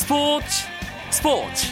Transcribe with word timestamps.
스포츠 0.00 0.46
스포츠. 1.10 1.66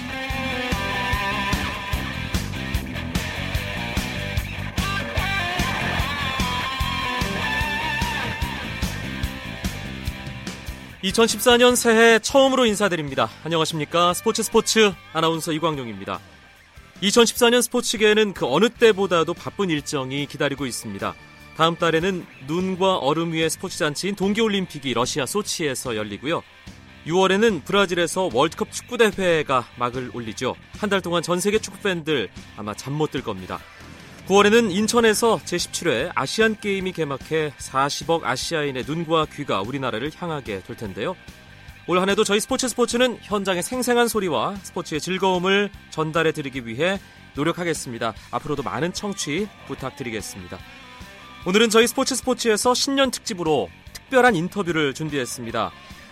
(2014년) 11.03 11.74
새해 11.74 12.19
처음으로 12.19 12.67
인사드립니다. 12.67 13.31
안녕하십니까? 13.45 14.13
스포츠 14.13 14.42
스포츠 14.42 14.92
아나운서 15.15 15.53
이광용입니다. 15.53 16.20
2014년 17.02 17.62
스포츠계에는 17.62 18.34
그 18.34 18.47
어느 18.47 18.69
때보다도 18.69 19.33
바쁜 19.33 19.70
일정이 19.70 20.27
기다리고 20.27 20.66
있습니다. 20.66 21.15
다음 21.56 21.77
달에는 21.77 22.27
눈과 22.47 22.98
얼음 22.98 23.33
위의 23.33 23.48
스포츠 23.48 23.79
잔치인 23.79 24.15
동계올림픽이 24.15 24.92
러시아 24.92 25.24
소치에서 25.24 25.96
열리고요. 25.96 26.42
6월에는 27.08 27.64
브라질에서 27.64 28.28
월드컵 28.32 28.70
축구대회가 28.70 29.66
막을 29.78 30.10
올리죠. 30.12 30.54
한 30.78 30.90
달 30.90 31.00
동안 31.00 31.22
전 31.22 31.40
세계 31.40 31.58
축구 31.58 31.78
팬들 31.80 32.28
아마 32.56 32.74
잠 32.74 32.92
못 32.94 33.10
들 33.10 33.22
겁니다. 33.22 33.58
9월에는 34.26 34.70
인천에서 34.70 35.38
제17회 35.44 36.12
아시안 36.14 36.60
게임이 36.60 36.92
개막해 36.92 37.52
40억 37.58 38.24
아시아인의 38.24 38.84
눈과 38.86 39.26
귀가 39.32 39.62
우리나라를 39.62 40.10
향하게 40.14 40.60
될 40.62 40.76
텐데요. 40.76 41.16
올 41.86 41.98
한해도 42.00 42.24
저희 42.24 42.38
스포츠 42.40 42.68
스포츠는 42.68 43.18
현장의 43.22 43.62
생생한 43.62 44.09
소리와 44.09 44.56
스포츠의 44.62 45.00
즐거움을 45.00 45.70
전달해 45.88 46.32
드리기 46.32 46.66
위해 46.66 47.00
노력하겠습니다. 47.34 48.12
앞으로도 48.30 48.62
많은 48.62 48.92
청취 48.92 49.48
부탁드리겠습니다. 49.66 50.59
오늘은 51.46 51.70
저희 51.70 51.86
스포츠 51.86 52.14
스포츠에서 52.14 52.74
신년 52.74 53.10
특집으로 53.10 53.70
특별한 53.95 54.36
인터뷰를 54.36 54.92
준비했습니다. 54.92 55.70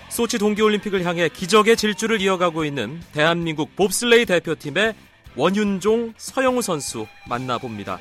소치 0.08 0.38
동계올림픽을 0.38 1.04
향해 1.04 1.28
기적의 1.28 1.76
질주를 1.76 2.20
이어가고 2.20 2.64
있는 2.64 3.00
대한민국 3.12 3.74
봅슬레이 3.76 4.24
대표팀의 4.24 4.94
원윤종, 5.36 6.14
서영우 6.16 6.62
선수 6.62 7.06
만나봅니다. 7.28 7.98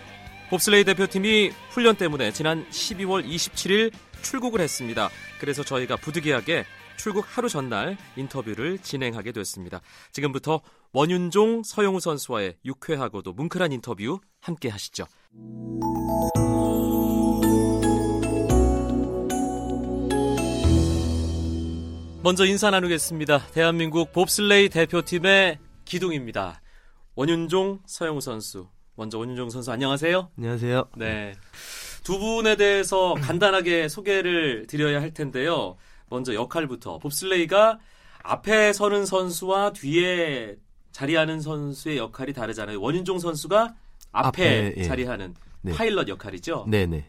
봅슬레이 0.49 0.83
대표팀이 0.85 1.51
훈련 1.71 1.95
때문에 1.95 2.31
지난 2.31 2.65
12월 2.69 3.27
27일 3.27 3.91
출국을 4.21 4.61
했습니다. 4.61 5.09
그래서 5.39 5.63
저희가 5.63 5.97
부득이하게 5.97 6.65
출국 6.97 7.25
하루 7.27 7.49
전날 7.49 7.97
인터뷰를 8.15 8.79
진행하게 8.79 9.33
됐습니다. 9.33 9.81
지금부터 10.13 10.61
원윤종, 10.93 11.63
서영우 11.63 11.99
선수와의 11.99 12.55
유쾌하고도 12.63 13.33
뭉클한 13.33 13.73
인터뷰 13.73 14.19
함께 14.39 14.69
하시죠. 14.69 15.05
먼저 22.25 22.43
인사 22.43 22.71
나누겠습니다. 22.71 23.49
대한민국 23.53 24.11
봅슬레이 24.11 24.69
대표팀의 24.69 25.59
기둥입니다. 25.85 26.59
원윤종, 27.13 27.81
서영우 27.85 28.19
선수. 28.19 28.67
먼저 28.95 29.19
원윤종 29.19 29.51
선수 29.51 29.71
안녕하세요. 29.71 30.31
안녕하세요. 30.35 30.89
네. 30.97 31.35
두 32.03 32.17
분에 32.17 32.55
대해서 32.55 33.13
간단하게 33.13 33.89
소개를 33.89 34.65
드려야 34.65 35.01
할 35.01 35.13
텐데요. 35.13 35.77
먼저 36.09 36.33
역할부터 36.33 36.97
봅슬레이가 36.97 37.77
앞에 38.23 38.73
서는 38.73 39.05
선수와 39.05 39.73
뒤에 39.73 40.55
자리하는 40.93 41.41
선수의 41.41 41.99
역할이 41.99 42.33
다르잖아요. 42.33 42.81
원윤종 42.81 43.19
선수가 43.19 43.75
앞에, 44.13 44.27
앞에 44.47 44.73
예. 44.77 44.83
자리하는 44.83 45.35
네. 45.61 45.73
파일럿 45.73 46.07
역할이죠. 46.07 46.65
네네. 46.69 47.05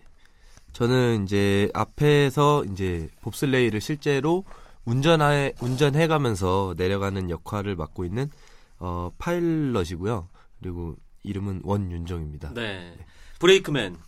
저는 0.75 1.25
이제 1.25 1.71
앞에서 1.73 2.67
이제 2.67 3.09
봅슬레이를 3.23 3.81
실제로 3.81 4.45
운전해 4.87 5.53
운전해 5.61 6.07
가면서 6.07 6.75
내려가는 6.77 7.29
역할을 7.29 7.77
맡고 7.77 8.05
있는 8.07 8.31
어, 8.79 9.11
파일럿이고요. 9.19 10.29
그리고 10.61 10.97
이름은 11.25 11.61
원윤정입니다. 11.65 12.55
네. 12.55 12.97
브레이크맨 13.39 13.99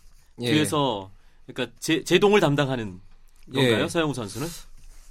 예. 0.41 0.51
뒤에서 0.51 1.11
그러니까 1.45 1.75
제, 1.79 2.03
제동을 2.03 2.39
담당하는 2.39 2.99
건가요, 3.53 3.83
예. 3.83 3.87
서영우 3.87 4.13
선수는? 4.13 4.47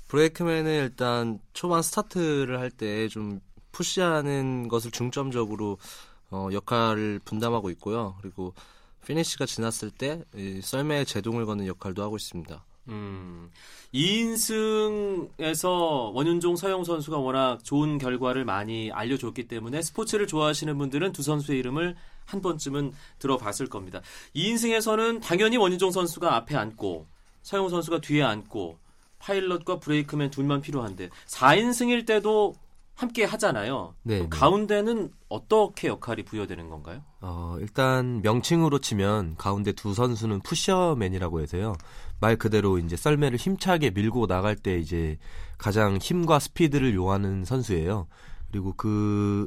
브레이크맨은 0.09 0.72
일단 0.72 1.38
초반 1.53 1.82
스타트를 1.82 2.59
할 2.59 2.70
때 2.70 3.09
좀 3.09 3.41
푸시하는 3.72 4.66
것을 4.69 4.91
중점적으로 4.91 5.78
어, 6.31 6.48
역할을 6.53 7.20
분담하고 7.25 7.70
있고요. 7.70 8.16
그리고 8.22 8.54
피니시가 9.06 9.47
지났을 9.47 9.91
때 9.91 10.22
썰매에 10.62 11.04
제동을 11.04 11.47
거는 11.47 11.66
역할도 11.66 12.03
하고 12.03 12.16
있습니다. 12.16 12.64
음, 12.88 13.50
2인승에서 13.94 15.69
원윤종 16.12 16.56
서영 16.56 16.84
선수가 16.84 17.19
워낙 17.19 17.62
좋은 17.65 17.99
결과를 17.99 18.44
많이 18.44 18.91
알려줬기 18.93 19.49
때문에 19.49 19.82
스포츠를 19.82 20.26
좋아하시는 20.26 20.76
분들은 20.76 21.12
두 21.12 21.22
선수의 21.22 21.59
이름을 21.59 21.97
한 22.25 22.43
번쯤은 22.43 22.93
들어봤을 23.19 23.69
겁니다. 23.69 24.03
2인승에서는 24.34 25.22
당연히 25.22 25.56
원윤종 25.56 25.91
선수가 25.91 26.34
앞에 26.37 26.56
앉고 26.56 27.06
서영 27.43 27.69
선수가 27.69 28.00
뒤에 28.00 28.22
앉고 28.22 28.78
파일럿과 29.19 29.81
브레이크맨 29.81 30.31
둘만 30.31 30.60
필요한데 30.60 31.10
4인승일 31.26 32.06
때도 32.06 32.55
함께 32.98 33.25
하잖아요. 33.25 33.94
네, 34.03 34.22
네. 34.22 34.26
가운데는 34.28 35.12
어떻게 35.28 35.86
역할이 35.86 36.25
부여되는 36.25 36.69
건가요? 36.69 37.00
어, 37.20 37.56
일단 37.60 38.20
명칭으로 38.22 38.81
치면 38.81 39.36
가운데 39.36 39.70
두 39.70 39.94
선수는 39.94 40.41
pusher 40.41 40.83
man이라고 40.83 41.41
해서요. 41.41 41.75
말 42.19 42.34
그대로 42.34 42.76
이제 42.78 42.97
썰매를 42.97 43.38
힘차게 43.38 43.91
밀고 43.91 44.26
나갈 44.26 44.56
때 44.56 44.76
이제 44.78 45.16
가장 45.58 45.98
힘과 45.98 46.41
스피드를 46.41 46.92
요하는 46.97 47.44
선수예요. 47.44 48.08
그리고 48.50 48.75
그 48.76 49.47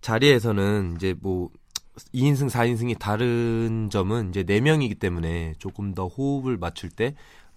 자리에서는 0.00 0.94
이제 0.96 1.14
뭐 1.20 1.50
2인승, 2.14 2.48
4인승이 2.48 2.98
다른 2.98 3.90
점은 3.90 4.30
이제 4.30 4.44
4명이기 4.44 4.98
때문에 4.98 5.56
조금 5.58 5.92
더 5.92 6.06
호흡을 6.06 6.56
맞출 6.56 6.88
때 6.88 7.14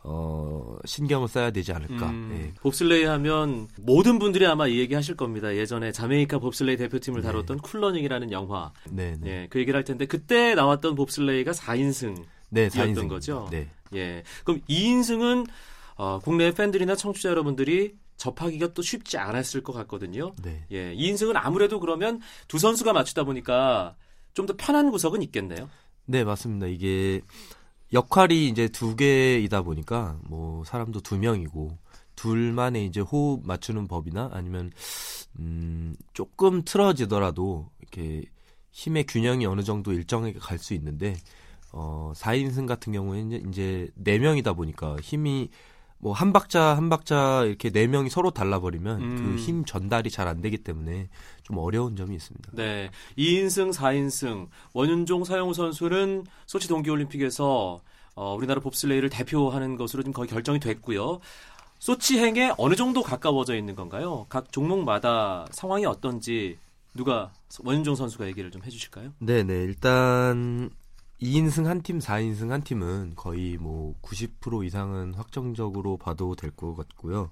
어, 0.07 0.77
신경을 0.85 1.27
써야 1.27 1.49
되지 1.51 1.73
않을까. 1.73 2.09
음, 2.09 2.37
예. 2.39 2.53
봅슬레이 2.61 3.05
하면 3.05 3.67
모든 3.79 4.19
분들이 4.19 4.45
아마 4.45 4.67
이 4.67 4.77
얘기 4.79 4.93
하실 4.93 5.15
겁니다. 5.15 5.55
예전에 5.55 5.91
자메이카 5.91 6.37
봅슬레이 6.39 6.77
대표팀을 6.77 7.21
네. 7.21 7.27
다뤘던 7.27 7.57
쿨러닝이라는 7.59 8.31
영화. 8.31 8.71
네, 8.89 9.17
네. 9.19 9.29
예, 9.29 9.47
그 9.49 9.59
얘기를 9.59 9.75
할 9.77 9.83
텐데 9.83 10.05
그때 10.05 10.53
나왔던 10.55 10.93
봅슬레이가 10.95 11.51
4인승이었던 11.51 12.25
네, 12.49 12.67
4인승. 12.69 13.09
거죠. 13.09 13.47
네. 13.51 13.67
예. 13.95 14.23
그럼 14.43 14.61
2인승은 14.69 15.47
어, 15.95 16.19
국내 16.23 16.51
팬들이나 16.53 16.95
청취자 16.95 17.29
여러분들이 17.29 17.95
접하기가 18.17 18.73
또 18.73 18.81
쉽지 18.81 19.17
않았을 19.17 19.63
것 19.63 19.73
같거든요. 19.73 20.33
네. 20.43 20.65
예. 20.71 20.93
2인승은 20.95 21.33
아무래도 21.35 21.79
그러면 21.79 22.21
두 22.47 22.59
선수가 22.59 22.93
맞추다 22.93 23.23
보니까 23.23 23.95
좀 24.35 24.45
더 24.45 24.53
편한 24.57 24.91
구석은 24.91 25.21
있겠네요. 25.23 25.69
네, 26.05 26.23
맞습니다. 26.23 26.67
이게 26.67 27.21
역할이 27.95 28.47
이제 28.49 28.67
두 28.67 28.95
개이다 28.95 29.61
보니까 29.63 30.19
뭐 30.23 30.63
사람도 30.65 31.01
두 31.01 31.17
명이고 31.17 31.77
둘만의 32.15 32.85
이제 32.85 32.99
호흡 33.01 33.45
맞추는 33.45 33.87
법이나 33.87 34.29
아니면 34.33 34.71
음 35.39 35.95
조금 36.13 36.63
틀어지더라도 36.63 37.69
이렇게 37.79 38.23
힘의 38.71 39.05
균형이 39.07 39.45
어느 39.45 39.63
정도 39.63 39.93
일정하게 39.93 40.39
갈 40.39 40.59
수 40.59 40.73
있는데 40.75 41.15
어 41.71 42.13
4인승 42.15 42.67
같은 42.67 42.93
경우에는 42.93 43.49
이제 43.49 43.89
4명이다 44.03 44.55
보니까 44.55 44.95
힘이 45.01 45.49
뭐 45.97 46.13
한 46.13 46.33
박자 46.33 46.75
한 46.77 46.89
박자 46.89 47.45
이렇게 47.45 47.69
네 47.71 47.87
명이 47.87 48.09
서로 48.09 48.29
달라버리면 48.31 48.99
그 48.99 49.05
음. 49.05 49.35
그힘 49.37 49.65
전달이 49.65 50.11
잘 50.11 50.27
안 50.27 50.41
되기 50.41 50.57
때문에 50.57 51.07
좀 51.43 51.57
어려운 51.57 51.95
점이 51.95 52.15
있습니다. 52.15 52.51
네. 52.53 52.89
2인승, 53.17 53.73
4인승. 53.73 54.47
원윤종 54.73 55.23
사영우 55.23 55.53
선수는 55.53 56.25
소치 56.45 56.67
동계올림픽에서 56.67 57.79
어, 58.15 58.35
우리나라 58.35 58.61
봅슬레이를 58.61 59.09
대표하는 59.09 59.75
것으로 59.77 60.03
지금 60.03 60.13
거의 60.13 60.27
결정이 60.29 60.59
됐고요. 60.59 61.19
소치행에 61.79 62.53
어느 62.57 62.75
정도 62.75 63.03
가까워져 63.03 63.55
있는 63.55 63.75
건가요? 63.75 64.25
각 64.29 64.51
종목마다 64.51 65.45
상황이 65.51 65.85
어떤지 65.85 66.57
누가 66.93 67.31
원윤종 67.63 67.95
선수가 67.95 68.25
얘기를 68.27 68.49
좀 68.51 68.63
해주실까요? 68.63 69.11
네 69.19 69.43
네 69.43 69.53
일단 69.63 70.69
2인승 71.21 71.63
한 71.65 71.81
팀, 71.81 71.99
4인승 71.99 72.49
한 72.49 72.61
팀은 72.63 73.13
거의 73.15 73.57
뭐 73.57 73.95
90% 74.01 74.65
이상은 74.65 75.13
확정적으로 75.13 75.97
봐도 75.97 76.35
될 76.35 76.51
것 76.51 76.75
같고요. 76.75 77.31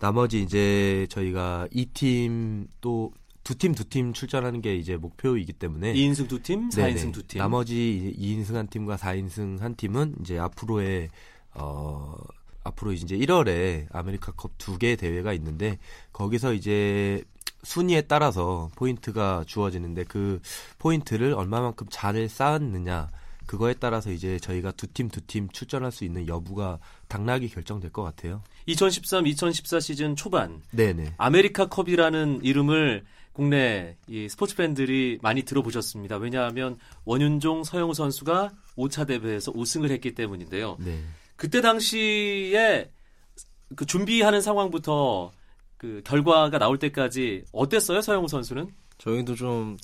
나머지 0.00 0.42
이제 0.42 1.06
저희가 1.10 1.68
2팀 1.72 2.68
또 2.80 3.12
두 3.44 3.54
팀 3.54 3.74
두 3.74 3.84
팀 3.88 4.12
출전하는 4.12 4.60
게 4.60 4.74
이제 4.74 4.96
목표이기 4.96 5.52
때문에 5.52 5.94
2인승 5.94 6.28
두 6.28 6.42
팀, 6.42 6.68
4인승 6.68 7.12
두 7.12 7.22
팀. 7.26 7.38
나머지 7.38 8.12
2인승 8.18 8.54
한 8.54 8.66
팀과 8.66 8.96
4인승 8.96 9.60
한 9.60 9.76
팀은 9.76 10.16
이제 10.20 10.36
앞으로의 10.38 11.10
어 11.54 12.16
앞으로 12.64 12.92
이제 12.92 13.16
1월에 13.16 13.86
아메리카컵 13.92 14.58
두 14.58 14.78
개 14.78 14.96
대회가 14.96 15.32
있는데 15.34 15.78
거기서 16.12 16.54
이제 16.54 17.22
순위에 17.66 18.02
따라서 18.02 18.70
포인트가 18.76 19.42
주어지는데 19.46 20.04
그 20.04 20.40
포인트를 20.78 21.34
얼마만큼 21.34 21.88
잘 21.90 22.28
쌓았느냐 22.28 23.10
그거에 23.46 23.74
따라서 23.74 24.10
이제 24.12 24.38
저희가 24.38 24.70
두 24.72 24.86
팀 24.88 25.08
두 25.10 25.20
팀 25.26 25.48
출전할 25.50 25.90
수 25.92 26.04
있는 26.04 26.28
여부가 26.28 26.78
당락이 27.08 27.48
결정될 27.48 27.90
것 27.92 28.02
같아요. 28.04 28.42
2013-2014 28.68 29.80
시즌 29.80 30.16
초반 30.16 30.62
네네. 30.70 31.14
아메리카 31.18 31.66
컵이라는 31.66 32.40
이름을 32.44 33.04
국내 33.32 33.96
이 34.08 34.28
스포츠 34.28 34.54
팬들이 34.56 35.18
많이 35.20 35.42
들어보셨습니다. 35.42 36.16
왜냐하면 36.16 36.78
원윤종, 37.04 37.64
서영우 37.64 37.94
선수가 37.94 38.50
5차 38.78 39.06
대회에서 39.08 39.52
우승을 39.54 39.90
했기 39.90 40.14
때문인데요. 40.14 40.76
네. 40.80 41.00
그때 41.36 41.60
당시에 41.60 42.90
그 43.74 43.84
준비하는 43.86 44.40
상황부터 44.40 45.32
그 45.76 46.02
결과가 46.04 46.58
나올 46.58 46.78
때까지 46.78 47.44
어땠어요, 47.52 48.00
서영우 48.00 48.28
선수는? 48.28 48.72
저희도 48.98 49.34
좀 49.34 49.76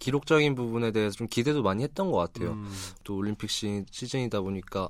기록적인 0.00 0.54
부분에 0.54 0.90
대해서 0.90 1.16
좀 1.16 1.28
기대도 1.28 1.62
많이 1.62 1.82
했던 1.82 2.10
것 2.10 2.18
같아요. 2.18 2.52
음, 2.52 2.70
또 3.04 3.16
올림픽 3.16 3.50
시, 3.50 3.84
시즌이다 3.90 4.40
보니까 4.40 4.88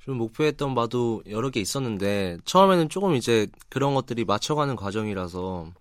좀 0.00 0.18
목표했던 0.18 0.74
바도 0.74 1.22
여러 1.30 1.48
개 1.50 1.60
있었는데 1.60 2.38
처음에는 2.44 2.88
조금 2.90 3.14
이제 3.14 3.46
그런 3.70 3.94
것들이 3.94 4.24
맞춰가는 4.24 4.76
과정이라서 4.76 5.72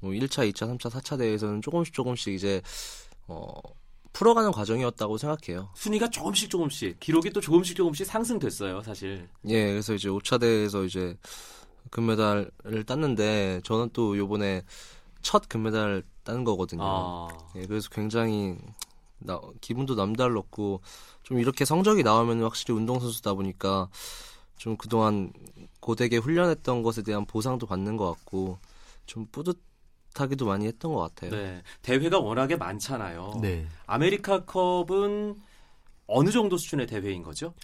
뭐 0.00 0.10
1차, 0.10 0.50
2차, 0.50 0.76
3차, 0.76 0.90
4차 0.90 1.18
대회에서는 1.18 1.62
조금씩 1.62 1.94
조금씩 1.94 2.34
이제 2.34 2.60
어 3.28 3.54
풀어가는 4.12 4.52
과정이었다고 4.52 5.18
생각해요. 5.18 5.70
순위가 5.74 6.08
조금씩 6.10 6.50
조금씩 6.50 7.00
기록이 7.00 7.30
또 7.30 7.40
조금씩 7.40 7.76
조금씩 7.76 8.06
상승됐어요, 8.06 8.82
사실. 8.82 9.28
예, 9.46 9.70
그래서 9.70 9.94
이제 9.94 10.08
5차 10.08 10.40
대회에서 10.40 10.84
이제 10.84 11.16
금메달을 11.94 12.84
땄는데 12.86 13.60
저는 13.62 13.90
또 13.92 14.18
요번에 14.18 14.62
첫 15.22 15.48
금메달 15.48 16.02
딴 16.24 16.42
거거든요. 16.42 16.82
아, 16.82 17.28
예, 17.54 17.66
그래서 17.66 17.88
굉장히 17.88 18.58
나, 19.18 19.40
기분도 19.60 19.94
남달랐고 19.94 20.80
좀 21.22 21.38
이렇게 21.38 21.64
성적이 21.64 22.02
나오면 22.02 22.42
확실히 22.42 22.74
운동선수다 22.74 23.34
보니까 23.34 23.88
좀 24.56 24.76
그동안 24.76 25.32
고되게 25.80 26.16
훈련했던 26.16 26.82
것에 26.82 27.02
대한 27.02 27.24
보상도 27.26 27.66
받는 27.66 27.96
것 27.96 28.10
같고 28.10 28.58
좀 29.06 29.26
뿌듯하기도 29.30 30.46
많이 30.46 30.66
했던 30.66 30.92
것 30.92 31.00
같아요. 31.00 31.30
네. 31.30 31.62
대회가 31.82 32.18
워낙에 32.18 32.56
많잖아요. 32.56 33.38
네. 33.40 33.66
아메리카 33.86 34.44
컵은 34.44 35.36
어느 36.06 36.30
정도 36.30 36.56
수준의 36.56 36.88
대회인 36.88 37.22
거죠? 37.22 37.54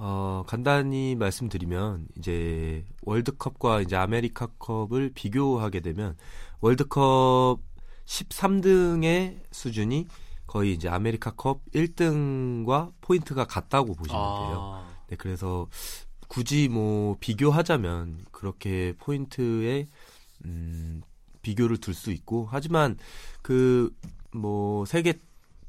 어, 0.00 0.44
간단히 0.46 1.14
말씀드리면 1.16 2.08
이제 2.18 2.84
월드컵과 3.02 3.80
이제 3.82 3.96
아메리카컵을 3.96 5.10
비교하게 5.14 5.80
되면 5.80 6.16
월드컵 6.60 7.58
13등의 8.06 9.40
수준이 9.50 10.06
거의 10.46 10.72
이제 10.72 10.88
아메리카컵 10.88 11.64
1등과 11.72 12.92
포인트가 13.00 13.44
같다고 13.44 13.94
보시면 13.94 14.20
돼요. 14.20 14.60
아, 14.74 14.88
네, 15.08 15.16
그래서 15.16 15.66
굳이 16.28 16.68
뭐 16.68 17.16
비교하자면 17.20 18.26
그렇게 18.30 18.94
포인트에 18.98 19.86
음, 20.44 21.02
비교를 21.42 21.78
둘 21.78 21.94
수 21.94 22.10
있고 22.12 22.46
하지만 22.50 22.96
그 23.42 23.92
뭐 24.30 24.84
세계 24.84 25.18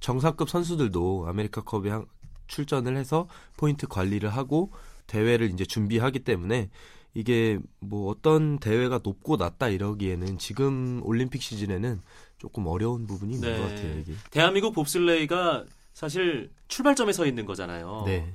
정상급 0.01 0.49
선수들도 0.49 1.25
아메리카컵에 1.29 1.89
한- 1.89 2.05
출전을 2.49 2.97
해서 2.97 3.29
포인트 3.55 3.87
관리를 3.87 4.29
하고 4.29 4.71
대회를 5.07 5.49
이제 5.51 5.63
준비하기 5.65 6.19
때문에 6.19 6.69
이게 7.13 7.57
뭐 7.79 8.11
어떤 8.11 8.59
대회가 8.59 8.99
높고 9.01 9.37
낮다 9.37 9.69
이러기에는 9.69 10.37
지금 10.37 11.01
올림픽 11.03 11.41
시즌에는 11.41 12.01
조금 12.37 12.67
어려운 12.67 13.07
부분이 13.07 13.35
있는 13.35 13.53
네. 13.53 13.57
것 13.57 13.67
같아요 13.69 13.99
이게. 13.99 14.13
대한민국 14.31 14.73
봅슬레이가 14.73 15.65
사실 15.93 16.51
출발점에 16.67 17.13
서 17.13 17.25
있는 17.25 17.45
거잖아요. 17.45 18.03
네. 18.05 18.31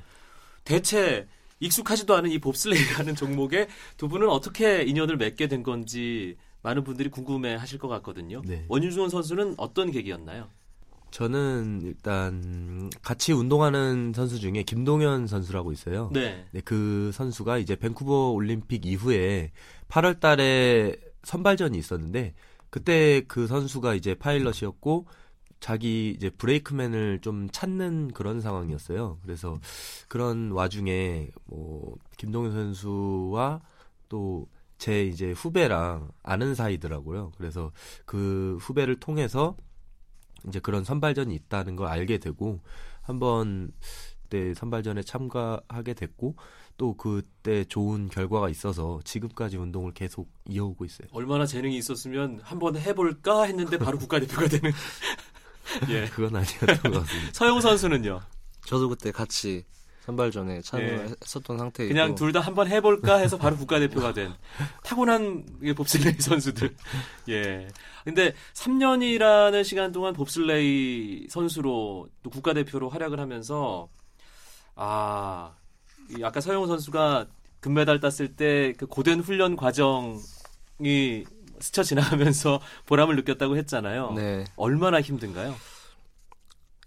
대체 0.65 1.27
익숙하지도 1.61 2.15
않은 2.17 2.31
이 2.31 2.39
봅슬레이라는 2.39 3.15
종목에 3.15 3.69
두 3.97 4.09
분은 4.09 4.29
어떻게 4.29 4.83
인연을 4.83 5.17
맺게 5.17 5.47
된 5.47 5.63
건지 5.63 6.37
많은 6.63 6.83
분들이 6.83 7.11
궁금해 7.11 7.55
하실 7.55 7.79
것 7.79 7.89
같거든요. 7.89 8.43
네. 8.45 8.65
원윤준 8.69 9.09
선수는 9.09 9.55
어떤 9.57 9.91
계기였나요? 9.91 10.49
저는 11.15 11.83
일단 11.85 12.91
같이 13.01 13.33
운동하는 13.33 14.13
선수 14.17 14.41
중에 14.41 14.65
김동현 14.65 15.29
선수라고 15.29 15.71
있어요. 15.71 16.11
네. 16.13 16.45
네, 16.51 16.61
그 16.65 17.13
선수가 17.15 17.59
이제 17.59 17.77
밴쿠버 17.77 18.31
올림픽 18.33 18.85
이후에 18.85 19.53
8월 19.89 20.19
달에 20.19 20.97
선발전이 21.23 21.79
있었는데 21.79 22.35
그때 22.69 23.23
그 23.29 23.47
선수가 23.47 23.95
이제 23.95 24.17
파일럿이었고 24.17 25.07
자기 25.61 26.11
이제 26.11 26.31
브레이크맨을 26.31 27.21
좀 27.21 27.49
찾는 27.49 28.11
그런 28.13 28.41
상황이었어요. 28.41 29.21
그래서 29.23 29.61
그런 30.09 30.51
와중에 30.51 31.29
뭐 31.45 31.95
김동현 32.17 32.51
선수와 32.51 33.61
또 34.09 34.49
제 34.77 35.07
이제 35.07 35.33
후배랑 35.33 36.11
아는 36.23 36.55
사이더라고요. 36.55 37.33
그래서 37.39 37.73
그 38.05 38.59
후배를 38.61 38.97
통해서 39.01 39.57
이제 40.49 40.61
그런 40.61 40.85
선발전이 40.85 41.35
있다는 41.35 41.77
걸 41.77 41.89
알게 41.89 42.19
되고 42.19 42.61
한번 43.03 43.73
그때 44.35 44.53
선발전에 44.55 45.03
참가하게 45.03 45.95
됐고 45.95 46.35
또 46.77 46.97
그때 46.97 47.65
좋은 47.65 48.09
결과가 48.09 48.49
있어서 48.49 49.01
지금까지 49.05 49.57
운동을 49.57 49.93
계속 49.93 50.29
이어오고 50.49 50.85
있어요. 50.85 51.07
얼마나 51.13 51.47
재능이 51.47 51.77
있었으면 51.79 52.41
한번 52.43 52.77
해볼까 52.77 53.45
했는데 53.45 53.79
바로 53.79 53.97
국가대표가 53.99 54.49
되는. 54.49 54.73
예. 55.89 56.07
그건 56.09 56.35
아니었던 56.37 56.93
것 56.93 57.01
같습니다. 57.01 57.33
서영우 57.33 57.61
선수는요. 57.61 58.21
저도 58.67 58.89
그때 58.89 59.13
같이 59.13 59.65
선발전에 60.05 60.57
예. 60.57 60.61
참여했었던 60.61 61.57
상태이고 61.59 61.93
그냥 61.95 62.15
둘 62.15 62.33
다 62.35 62.41
한번 62.41 62.69
해볼까 62.69 63.17
해서 63.17 63.39
바로 63.39 63.57
국가대표가 63.57 64.13
된 64.13 64.33
타고난 64.83 65.47
이 65.63 65.73
봅슬레이 65.73 66.15
선수들. 66.21 66.75
예. 67.31 67.69
근데 68.05 68.35
3년이라는 68.55 69.65
시간 69.65 69.93
동안 69.93 70.13
봅슬레이 70.13 71.29
선수로 71.31 72.09
또 72.23 72.31
국가대표로 72.31 72.91
활약을 72.91 73.19
하면서 73.21 73.89
아, 74.75 75.55
이 76.11 76.23
아까 76.23 76.41
서영우 76.41 76.67
선수가 76.67 77.27
금메달 77.61 78.01
땄을 78.01 78.35
때 78.37 78.75
그 78.77 78.87
고된 78.87 79.21
훈련 79.21 79.57
과정이 79.57 81.25
스쳐 81.61 81.83
지나가면서 81.83 82.61
보람을 82.87 83.17
느꼈다고 83.17 83.57
했잖아요. 83.57 84.13
네. 84.13 84.45
얼마나 84.57 85.01
힘든가요? 85.01 85.55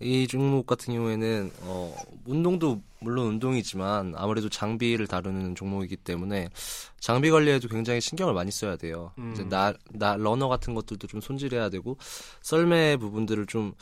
이 0.01 0.27
종목 0.27 0.67
같은 0.67 0.93
경우에는 0.93 1.51
어, 1.61 1.95
운동도 2.25 2.83
물론 2.99 3.27
운동이지만 3.27 4.13
아무래도 4.15 4.49
장비를 4.49 5.07
다루는 5.07 5.55
종목이기 5.55 5.97
때문에 5.97 6.49
장비 6.99 7.29
관리에도 7.29 7.67
굉장히 7.67 8.01
신경을 8.01 8.33
많이 8.33 8.51
써야 8.51 8.75
돼요. 8.75 9.11
음. 9.19 9.31
이제 9.33 9.43
나, 9.43 9.73
나 9.91 10.15
러너 10.17 10.47
같은 10.47 10.73
것들도 10.73 11.07
좀 11.07 11.21
손질해야 11.21 11.69
되고 11.69 11.97
썰매 12.41 12.97
부분들을 12.97 13.45
좀 13.45 13.73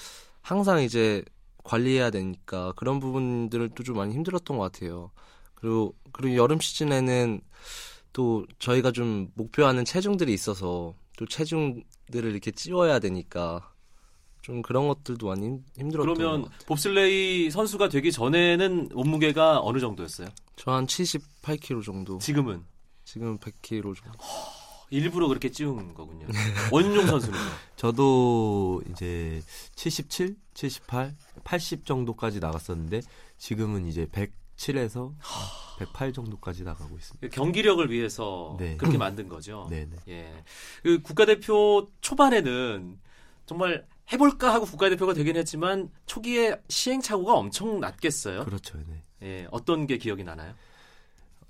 항상 0.42 0.82
이제 0.82 1.24
관리해야 1.64 2.12
되니까 2.12 2.74
그런 2.76 3.00
부분들을 3.00 3.70
또 3.70 3.84
좀 3.84 3.98
많이 3.98 4.14
힘들었던 4.14 4.58
것 4.58 4.72
같아요. 4.72 5.12
그리고 5.56 5.96
그리고 6.12 6.36
여름 6.36 6.60
시즌에는 6.60 7.42
또 8.14 8.46
저희가 8.60 8.92
좀 8.92 9.32
목표하는 9.36 9.84
체중들이 9.86 10.34
있어서 10.34 10.94
또 11.18 11.26
체중들을 11.26 12.32
이렇게 12.32 12.52
찌워야 12.52 13.00
되니까 13.00 13.72
좀 14.46 14.62
그런 14.62 14.88
것들도 14.88 15.26
많이 15.28 15.48
힘- 15.48 15.64
힘들었던 15.76 16.14
그러면 16.14 16.42
것 16.44 16.52
같아요. 16.52 16.66
봅슬레이 16.68 17.50
선수가 17.50 17.90
되기 17.90 18.12
전에는 18.12 18.90
몸무게가 18.94 19.60
어느 19.64 19.80
정도였어요? 19.80 20.28
저 20.56 20.72
한 20.72 20.86
78kg 20.86 21.84
정도. 21.84 22.20
지금은 22.20 22.64
지금 23.06 23.40
100kg 23.40 23.96
정도. 23.96 24.20
일부러 24.92 25.28
그렇게 25.28 25.50
찌운 25.50 25.96
거군요. 25.96 26.28
원용 26.72 27.08
선수는요. 27.08 27.42
저도 27.76 28.84
이제 28.92 29.42
77, 29.74 30.36
78, 30.54 31.16
80 31.44 31.84
정도까지 31.88 32.40
나갔었는데 32.40 33.02
지금은 33.40 33.88
이제 33.88 34.06
107에서 34.06 35.16
108 35.80 36.14
정도까지 36.14 36.64
나가고 36.64 36.96
있습니다. 36.96 37.30
경기력을 37.30 37.90
위해서 37.90 38.56
네. 38.60 38.78
그렇게 38.78 39.00
만든 39.00 39.28
거죠. 39.28 39.66
네, 39.72 39.88
네. 39.90 39.98
예. 40.08 40.44
그 40.84 41.02
국가대표 41.02 41.90
초반에는 42.02 43.00
정말 43.48 43.88
해볼까 44.12 44.54
하고 44.54 44.66
국가대표가 44.66 45.14
되긴 45.14 45.36
했지만 45.36 45.90
초기에 46.06 46.56
시행착오가 46.70 47.34
엄청 47.34 47.80
낮겠어요. 47.80 48.46
그렇죠. 48.46 48.78
네. 48.88 49.04
예. 49.24 49.48
어떤 49.52 49.88
게 49.88 49.98
기억이 49.98 50.24
나나요? 50.24 50.54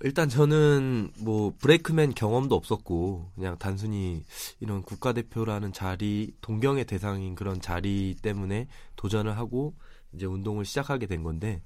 일단 0.00 0.28
저는 0.28 1.10
뭐 1.20 1.54
브레이크맨 1.58 2.14
경험도 2.14 2.54
없었고 2.54 3.30
그냥 3.34 3.56
단순히 3.58 4.24
이런 4.60 4.82
국가대표라는 4.82 5.72
자리 5.72 6.34
동경의 6.42 6.84
대상인 6.84 7.34
그런 7.34 7.60
자리 7.60 8.14
때문에 8.20 8.68
도전을 8.96 9.38
하고 9.38 9.74
이제 10.12 10.26
운동을 10.26 10.66
시작하게 10.66 11.06
된 11.06 11.22
건데 11.22 11.62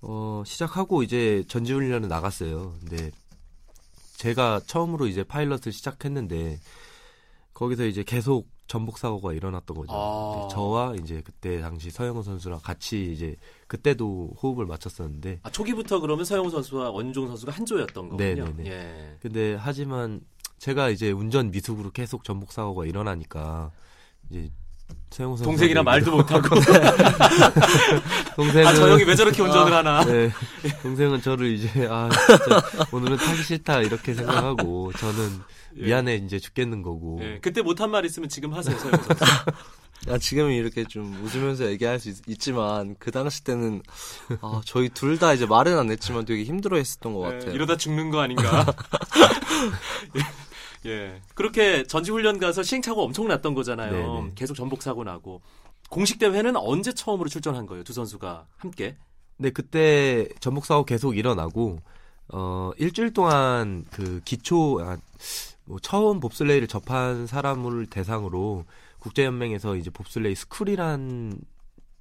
어 0.00 0.42
시작하고 0.46 1.02
이제 1.02 1.42
전지훈련을 1.48 2.08
나갔어요. 2.08 2.76
근데 2.80 3.10
제가 4.18 4.60
처음으로 4.66 5.08
이제 5.08 5.24
파일럿을 5.24 5.72
시작했는데 5.72 6.60
거기서 7.54 7.86
이제 7.86 8.04
계속 8.04 8.48
전복 8.72 8.96
사고가 8.96 9.34
일어났던 9.34 9.76
거죠. 9.76 9.92
아. 9.92 10.46
이제 10.46 10.54
저와 10.54 10.94
이제 10.94 11.20
그때 11.22 11.60
당시 11.60 11.90
서영훈 11.90 12.22
선수랑 12.22 12.60
같이 12.62 13.12
이제 13.12 13.36
그때도 13.66 14.30
호흡을 14.42 14.64
맞췄었는데 14.64 15.40
아, 15.42 15.50
초기부터 15.50 16.00
그러면 16.00 16.24
서영우 16.24 16.48
선수와 16.48 16.90
원종 16.90 17.28
선수가 17.28 17.52
한 17.52 17.66
조였던 17.66 18.08
거군요. 18.08 18.16
네네네. 18.46 18.70
예. 18.70 19.16
근데 19.20 19.58
하지만 19.60 20.22
제가 20.58 20.88
이제 20.88 21.10
운전 21.10 21.50
미숙으로 21.50 21.90
계속 21.90 22.24
전복 22.24 22.50
사고가 22.52 22.86
일어나니까 22.86 23.72
이제 24.30 24.48
서영훈 25.10 25.36
선수 25.36 25.44
동생이랑 25.50 25.84
말도 25.84 26.10
못하고 26.10 26.48
동생은 28.36 28.66
아 28.66 28.74
저 28.74 28.88
형이 28.90 29.04
왜 29.04 29.14
저렇게 29.14 29.42
운전을 29.42 29.70
하나 29.70 30.02
네, 30.06 30.30
동생은 30.82 31.20
저를 31.20 31.52
이제 31.52 31.68
아 31.90 32.08
진짜 32.10 32.86
오늘은 32.90 33.18
타기 33.18 33.42
싫다 33.42 33.82
이렇게 33.82 34.14
생각하고 34.14 34.92
저는 34.94 35.14
예. 35.24 35.61
미안해 35.74 36.16
이제 36.16 36.38
죽겠는 36.38 36.82
거고 36.82 37.18
예, 37.22 37.38
그때 37.40 37.62
못한 37.62 37.90
말 37.90 38.04
있으면 38.04 38.28
지금 38.28 38.52
하세요 38.54 38.76
야, 40.08 40.18
지금은 40.18 40.52
이렇게 40.52 40.84
좀 40.84 41.14
웃으면서 41.24 41.66
얘기할 41.70 42.00
수 42.00 42.10
있, 42.26 42.38
지만그 42.40 43.10
당시 43.10 43.44
때는 43.44 43.82
아, 44.40 44.60
저희 44.64 44.88
둘 44.88 45.18
다 45.18 45.32
이제 45.32 45.46
말은 45.46 45.78
안 45.78 45.90
했지만 45.90 46.24
되게 46.24 46.42
힘들어했었던 46.44 47.12
것 47.14 47.28
예, 47.32 47.38
같아요. 47.38 47.54
이러다 47.54 47.76
죽는 47.76 48.10
거 48.10 48.20
아닌가 48.20 48.66
예. 50.84 50.90
예. 50.90 51.22
그렇게 51.34 51.84
전지훈련 51.84 52.38
가서 52.38 52.62
시행착오 52.62 53.02
엄청 53.02 53.28
났던 53.28 53.54
거잖아요 53.54 53.92
네네. 54.22 54.32
계속 54.34 54.54
전복 54.54 54.82
사고 54.82 55.04
나고 55.04 55.40
공식 55.90 56.18
대회는 56.18 56.56
언제 56.56 56.92
처음으로 56.92 57.28
출전한 57.28 57.66
거예요 57.66 57.84
두 57.84 57.92
선수가 57.92 58.46
함께 58.56 58.96
네, 59.36 59.50
그때 59.50 60.28
전복 60.40 60.66
사고 60.66 60.84
계속 60.84 61.16
일어나고 61.16 61.78
어 62.32 62.70
일주일 62.78 63.12
동안 63.12 63.84
그 63.90 64.20
기초 64.24 64.80
아, 64.80 64.96
뭐 65.61 65.61
처음 65.80 66.20
봅슬레이를 66.20 66.68
접한 66.68 67.26
사람을 67.26 67.86
대상으로 67.86 68.64
국제연맹에서 69.00 69.76
이제 69.76 69.90
봅슬레이 69.90 70.34
스쿨이란 70.34 71.38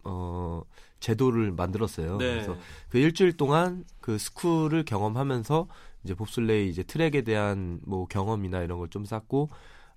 어 0.03 0.61
제도를 0.99 1.51
만들었어요. 1.51 2.17
네. 2.17 2.31
그래서 2.33 2.57
그 2.89 2.97
일주일 2.97 3.33
동안 3.37 3.83
그 3.99 4.17
스쿨을 4.17 4.85
경험하면서 4.85 5.67
이제 6.03 6.13
봅슬레이 6.15 6.69
이제 6.69 6.83
트랙에 6.83 7.21
대한 7.21 7.79
뭐 7.85 8.05
경험이나 8.07 8.61
이런 8.61 8.77
걸 8.79 8.87
좀 8.89 9.05
쌓고 9.05 9.49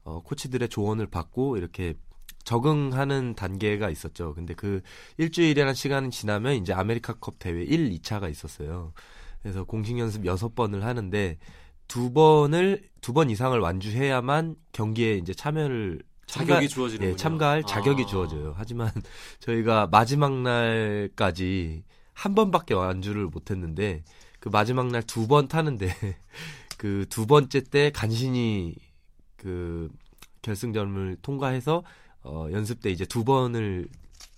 어 0.05 0.21
코치들의 0.23 0.69
조언을 0.69 1.07
받고 1.07 1.57
이렇게 1.57 1.95
적응하는 2.45 3.35
단계가 3.35 3.89
있었죠. 3.91 4.35
근데 4.35 4.55
그 4.55 4.83
일주일이라는 5.17 5.73
시간이 5.75 6.11
지나면 6.11 6.55
이제 6.57 6.73
아메리카컵 6.75 7.39
대회 7.39 7.63
1, 7.63 7.91
2차가 7.91 8.31
있었어요. 8.31 8.93
그래서 9.43 9.65
공식 9.65 9.99
연습 9.99 10.23
6번을 10.25 10.81
하는데 10.81 11.39
두 11.89 12.13
번을 12.13 12.83
두 13.01 13.13
번 13.13 13.29
이상을 13.31 13.59
완주해야만 13.59 14.57
경기에 14.73 15.17
이제 15.17 15.35
참여를 15.35 16.01
참가- 16.27 16.55
자격이 16.55 16.69
주어지는군요 16.71 17.13
예, 17.13 17.17
참가할 17.17 17.63
자격이 17.65 18.03
아. 18.05 18.07
주어져요. 18.07 18.55
하지만 18.57 18.91
저희가 19.41 19.89
마지막 19.89 20.33
날까지 20.41 21.85
한 22.15 22.35
번밖에 22.35 22.75
완주를 22.75 23.27
못했는데 23.27 24.03
그 24.41 24.49
마지막 24.49 24.87
날 24.89 25.03
두 25.03 25.27
번 25.27 25.49
타는데 25.49 25.89
그 26.79 27.05
두 27.11 27.27
번째 27.27 27.61
때 27.63 27.91
간신히 27.91 28.75
그 29.37 29.89
결승전을 30.43 31.19
통과해서 31.23 31.83
어, 32.23 32.49
연습 32.53 32.81
때 32.81 32.91
이제 32.91 33.05
두 33.05 33.23
번을 33.25 33.89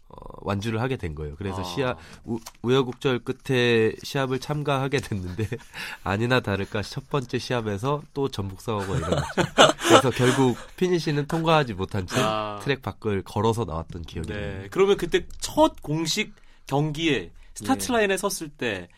어, 0.09 0.17
완주를 0.43 0.81
하게 0.81 0.97
된 0.97 1.15
거예요. 1.15 1.35
그래서 1.37 1.61
아. 1.61 1.65
시합 1.65 1.99
우, 2.25 2.39
우여곡절 2.63 3.21
끝에 3.21 3.93
시합을 4.03 4.39
참가하게 4.39 4.99
됐는데 4.99 5.49
아니나 6.05 6.41
다를까 6.41 6.83
첫 6.83 7.09
번째 7.09 7.39
시합에서 7.39 8.03
또 8.15 8.29
전복 8.29 8.61
사고가 8.61 8.97
일어났죠. 8.97 9.43
그래서 9.89 10.11
결국 10.11 10.57
피니시는 10.77 11.27
통과하지 11.27 11.75
못한 11.75 12.07
채 12.07 12.21
아. 12.21 12.61
트랙 12.63 12.83
밖을 12.83 13.23
걸어서 13.23 13.65
나왔던 13.65 14.03
기억이 14.03 14.33
나요. 14.33 14.41
네. 14.41 14.69
그러면 14.71 14.97
그때 14.97 15.27
첫 15.41 15.83
공식 15.83 16.33
경기에 16.67 17.33
스타트 17.57 17.91
예. 17.91 17.97
라인에 17.97 18.17
섰을 18.19 18.51
때, 18.51 18.89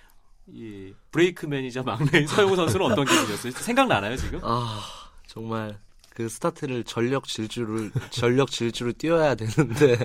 이 0.49 0.93
brakeman이자 1.13 1.83
막내인 1.85 2.27
서영우 2.29 2.57
선수는 2.57 2.87
어떤 2.87 3.05
기분이었어요? 3.05 3.53
생각나나요, 3.53 4.17
지금? 4.17 4.41
아, 4.43 4.83
정말 5.27 5.79
그 6.15 6.29
스타트를 6.29 6.85
전력 6.85 7.25
질주를 7.25 7.93
전력 8.11 8.51
질주로 8.51 8.93
뛰어야 8.93 9.35
되는데 9.37 9.97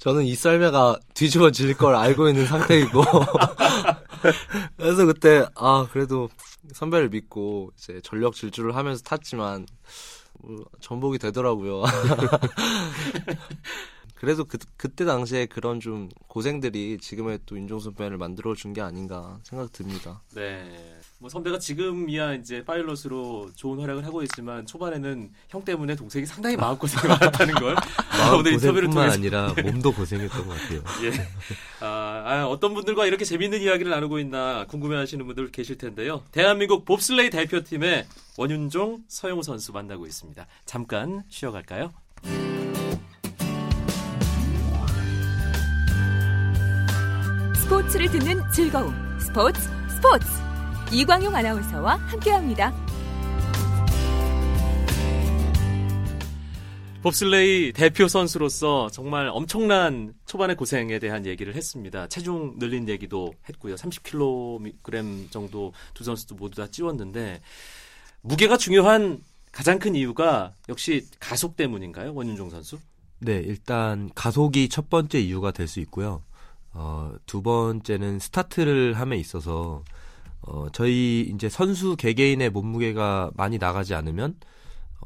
저는 0.00 0.24
이 0.24 0.34
썰매가 0.34 0.98
뒤집어질 1.14 1.76
걸 1.76 1.94
알고 1.94 2.28
있는 2.28 2.46
상태이고 2.46 3.02
그래서 4.76 5.04
그때 5.04 5.46
아 5.54 5.86
그래도 5.92 6.28
선배를 6.72 7.10
믿고 7.10 7.70
이제 7.76 8.00
전력 8.02 8.34
질주를 8.34 8.74
하면서 8.76 9.02
탔지만 9.02 9.66
뭐, 10.42 10.64
전복이 10.80 11.18
되더라고요. 11.18 11.82
그래도 14.14 14.44
그, 14.44 14.58
그때 14.76 15.04
당시에 15.04 15.46
그런 15.46 15.80
좀 15.80 16.08
고생들이 16.28 16.98
지금의 16.98 17.40
또 17.46 17.56
윤종 17.56 17.80
선배를 17.80 18.18
만들어 18.18 18.54
준 18.54 18.72
게 18.72 18.80
아닌가 18.80 19.38
생각 19.42 19.72
듭니다. 19.72 20.22
네. 20.34 20.99
뭐 21.20 21.28
선배가 21.28 21.58
지금이야 21.58 22.32
이제 22.34 22.64
파일럿으로 22.64 23.50
좋은 23.54 23.78
활약을 23.78 24.06
하고 24.06 24.22
있지만 24.22 24.64
초반에는 24.64 25.30
형 25.50 25.62
때문에 25.62 25.94
동생이 25.94 26.24
상당히 26.24 26.56
마음고생이 26.56 27.06
많았다는 27.12 27.54
걸 27.56 27.74
마음 28.18 28.38
오늘 28.38 28.52
인터뷰를 28.54 28.88
고생뿐만 28.88 28.90
통해서 28.90 29.14
아니라 29.14 29.70
몸도 29.70 29.92
고생했던 29.92 30.48
것 30.48 30.56
같아요. 30.58 30.82
예. 31.04 31.12
아, 31.80 32.22
아, 32.24 32.46
어떤 32.46 32.72
분들과 32.72 33.04
이렇게 33.04 33.26
재밌는 33.26 33.60
이야기를 33.60 33.90
나누고 33.90 34.18
있나 34.18 34.64
궁금해하시는 34.66 35.26
분들 35.26 35.52
계실 35.52 35.76
텐데요. 35.76 36.22
대한민국 36.32 36.86
봅슬레이 36.86 37.28
대표팀의 37.28 38.06
원윤종, 38.38 39.04
서영우 39.06 39.42
선수 39.42 39.72
만나고 39.72 40.06
있습니다. 40.06 40.46
잠깐 40.64 41.22
쉬어갈까요? 41.28 41.92
스포츠를 47.56 48.10
듣는 48.10 48.40
즐거움 48.50 48.94
스포츠 49.20 49.60
스포츠 49.94 50.49
이광용 50.92 51.34
아나운서와 51.34 51.96
함께합니다. 51.96 52.72
봅슬레이 57.02 57.72
대표 57.72 58.08
선수로서 58.08 58.90
정말 58.90 59.28
엄청난 59.28 60.12
초반의 60.26 60.56
고생에 60.56 60.98
대한 60.98 61.24
얘기를 61.24 61.54
했습니다. 61.54 62.08
체중 62.08 62.56
늘린 62.58 62.88
얘기도 62.90 63.32
했고요. 63.48 63.76
30kg 63.76 65.30
정도 65.30 65.72
두 65.94 66.04
선수도 66.04 66.34
모두 66.34 66.56
다 66.56 66.66
찌웠는데 66.66 67.40
무게가 68.20 68.58
중요한 68.58 69.20
가장 69.50 69.78
큰 69.78 69.94
이유가 69.96 70.52
역시 70.68 71.06
가속 71.18 71.56
때문인가요? 71.56 72.12
원윤종 72.14 72.50
선수? 72.50 72.78
네, 73.20 73.38
일단 73.38 74.10
가속이 74.14 74.68
첫 74.68 74.90
번째 74.90 75.20
이유가 75.20 75.52
될 75.52 75.68
수 75.68 75.80
있고요. 75.80 76.22
어, 76.72 77.12
두 77.26 77.40
번째는 77.42 78.18
스타트를 78.18 78.92
함에 78.94 79.16
있어서 79.16 79.82
어, 80.42 80.68
저희 80.72 81.30
이제 81.34 81.48
선수 81.48 81.96
개개인의 81.96 82.50
몸무게가 82.50 83.30
많이 83.34 83.58
나가지 83.58 83.94
않으면 83.94 84.36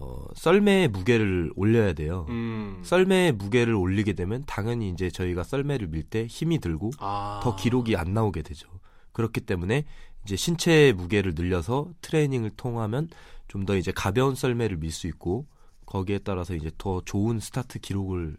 어, 0.01 0.25
썰매의 0.35 0.89
무게를 0.89 1.53
올려야 1.57 1.93
돼요. 1.93 2.27
음. 2.29 2.81
썰매의 2.83 3.33
무게를 3.33 3.75
올리게 3.75 4.13
되면 4.15 4.43
당연히 4.47 4.89
이제 4.91 5.11
저희가 5.11 5.45
썰매를 5.45 5.89
밀 5.89 6.05
때 6.05 6.27
힘이 6.27 6.59
들고 6.59 6.91
아. 6.99 7.41
더 7.43 7.55
기록이 7.57 7.97
안 7.97 8.13
나오게 8.13 8.43
되죠. 8.43 8.69
그렇기 9.13 9.41
때문에 9.43 9.85
이제 10.25 10.37
신체의 10.37 10.93
무게를 10.95 11.35
늘려서 11.37 11.91
트레이닝을 12.01 12.51
통하면 12.57 13.09
좀 13.49 13.67
더 13.67 13.77
이제 13.77 13.93
가벼운 13.93 14.35
썰매를 14.35 14.79
밀 14.79 14.91
수 14.91 15.07
있고 15.07 15.47
거기에 15.87 16.19
따라서 16.19 16.55
이제 16.55 16.71
더 16.77 17.01
좋은 17.05 17.39
스타트 17.39 17.79
기록을 17.79 18.37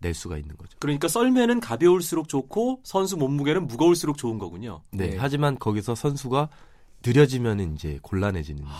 낼 0.00 0.14
수가 0.14 0.36
있는 0.38 0.56
거죠. 0.56 0.76
그러니까 0.80 1.08
썰매는 1.08 1.60
가벼울수록 1.60 2.28
좋고 2.28 2.80
선수 2.84 3.16
몸무게는 3.16 3.66
무거울수록 3.66 4.16
좋은 4.18 4.38
거군요. 4.38 4.82
네. 4.90 5.10
네. 5.10 5.16
하지만 5.18 5.58
거기서 5.58 5.94
선수가 5.94 6.48
느려지면은 7.04 7.74
이제 7.74 7.98
곤란해지는 8.02 8.62
거죠. 8.64 8.74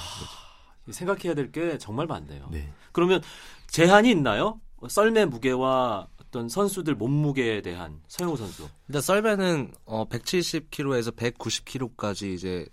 생각해야 0.92 1.34
될 1.34 1.52
게 1.52 1.78
정말 1.78 2.06
많네요. 2.06 2.48
네. 2.50 2.72
그러면 2.92 3.22
제한이 3.68 4.10
있나요? 4.10 4.60
썰매 4.88 5.26
무게와 5.26 6.08
어떤 6.20 6.48
선수들 6.48 6.94
몸무게에 6.94 7.60
대한 7.60 8.00
서영우 8.08 8.36
선수. 8.36 8.68
일단 8.88 9.02
썰매는 9.02 9.72
어 9.84 10.08
170kg에서 10.08 11.14
190kg까지 11.16 12.32
이제 12.34 12.66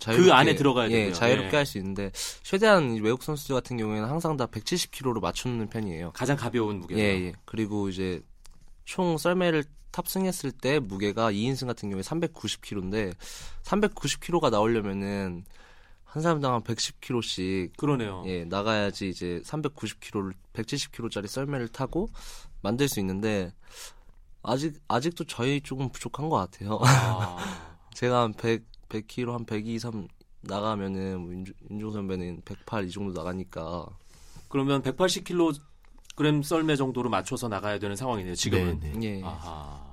자유롭게, 0.00 0.28
그 0.28 0.34
안에 0.34 0.54
들어가야 0.54 0.90
예. 0.90 1.12
자유롭게 1.12 1.52
예. 1.52 1.56
할수 1.56 1.78
있는데 1.78 2.10
최대한 2.42 2.94
이 2.94 3.00
외국 3.00 3.22
선수들 3.22 3.54
같은 3.54 3.76
경우에는 3.76 4.08
항상 4.08 4.36
다 4.36 4.46
170kg로 4.46 5.20
맞추는 5.20 5.68
편이에요. 5.68 6.12
가장 6.12 6.36
가벼운 6.36 6.80
무게. 6.80 6.96
예, 6.96 7.26
예. 7.26 7.32
그리고 7.44 7.88
이제 7.88 8.22
총 8.84 9.18
썰매를 9.18 9.64
탑승했을 9.90 10.52
때 10.52 10.78
무게가 10.78 11.32
2인승 11.32 11.66
같은 11.66 11.88
경우에 11.90 12.02
390kg인데 12.02 13.14
390kg가 13.64 14.50
나오려면은 14.50 15.44
한 16.04 16.22
사람당 16.22 16.54
한 16.54 16.62
110kg씩 16.62 17.76
그러네요. 17.76 18.22
예, 18.26 18.44
나가야지 18.44 19.08
이제 19.08 19.42
390kg를 19.44 20.32
170kg짜리 20.54 21.26
썰매를 21.26 21.68
타고 21.68 22.08
만들 22.62 22.88
수 22.88 23.00
있는데 23.00 23.52
아직 24.42 24.80
아직도 24.88 25.24
저희 25.24 25.60
조금 25.60 25.90
부족한 25.90 26.28
것 26.28 26.36
같아요. 26.36 26.78
아, 26.82 27.36
제가 27.94 28.22
한 28.22 28.32
100, 28.32 28.64
100kg 28.88 29.32
한 29.32 29.44
102, 29.44 29.78
3 29.78 30.08
나가면은 30.42 31.20
뭐 31.20 31.32
윤주, 31.32 31.52
윤종 31.70 31.92
선배는 31.92 32.42
108 32.44 32.84
이 32.84 32.90
정도 32.90 33.12
나가니까 33.12 33.86
그러면 34.48 34.82
180kg 34.82 35.60
그램 36.14 36.42
썰매 36.42 36.76
정도로 36.76 37.10
맞춰서 37.10 37.48
나가야 37.48 37.78
되는 37.78 37.94
상황이네요. 37.94 38.34
지금은. 38.34 38.80
네, 38.80 38.92
네. 38.92 39.18
예. 39.18 39.22
아하. 39.22 39.84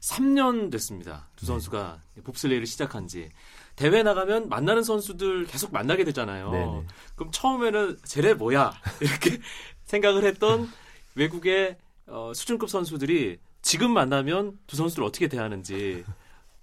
3년 0.00 0.70
됐습니다. 0.70 1.28
두 1.34 1.46
선수가 1.46 2.00
봅슬레이를 2.22 2.66
시작한 2.66 3.08
지. 3.08 3.30
대회 3.74 4.02
나가면 4.02 4.48
만나는 4.48 4.82
선수들 4.82 5.46
계속 5.46 5.72
만나게 5.72 6.04
되잖아요. 6.04 6.50
네네. 6.50 6.86
그럼 7.16 7.32
처음에는 7.32 7.98
쟤네 8.04 8.34
뭐야? 8.34 8.72
이렇게 9.00 9.40
생각을 9.84 10.24
했던 10.24 10.70
외국의 11.14 11.76
어, 12.06 12.32
수준급 12.34 12.70
선수들이 12.70 13.38
지금 13.62 13.92
만나면 13.92 14.58
두 14.66 14.76
선수를 14.76 15.04
어떻게 15.04 15.28
대하는지 15.28 16.04